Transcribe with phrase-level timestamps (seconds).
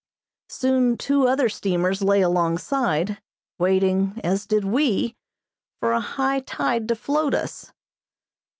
[0.49, 3.21] Soon two other steamers lay alongside,
[3.59, 5.15] waiting, as did we,
[5.79, 7.71] for a high tide to float us.